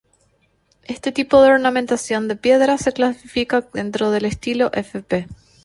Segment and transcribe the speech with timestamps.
[0.81, 5.27] Este tipo de ornamentación de piedra se clasifica dentro del estilo Fp.